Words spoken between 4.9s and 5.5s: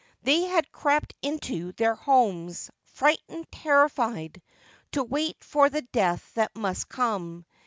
to wait